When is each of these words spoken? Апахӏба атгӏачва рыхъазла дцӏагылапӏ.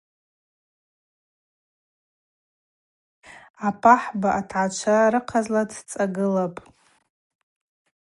Апахӏба 3.67 4.29
атгӏачва 4.39 5.11
рыхъазла 5.11 5.61
дцӏагылапӏ. 5.69 6.61